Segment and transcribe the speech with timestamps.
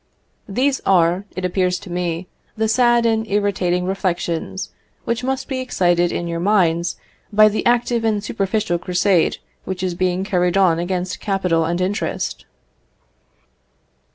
[0.49, 4.71] These are, it appears to me, the sad and irritating reflections
[5.05, 6.95] which must be excited in your minds
[7.31, 12.47] by the active and superficial crusade which is being carried on against capital and interest.